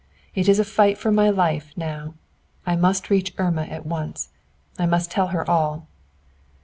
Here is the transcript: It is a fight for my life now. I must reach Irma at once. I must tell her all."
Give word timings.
It 0.33 0.49
is 0.49 0.57
a 0.57 0.63
fight 0.65 0.97
for 0.97 1.11
my 1.11 1.29
life 1.29 1.73
now. 1.75 2.15
I 2.65 2.75
must 2.75 3.11
reach 3.11 3.35
Irma 3.37 3.65
at 3.65 3.85
once. 3.85 4.29
I 4.79 4.87
must 4.87 5.11
tell 5.11 5.27
her 5.27 5.47
all." 5.47 5.85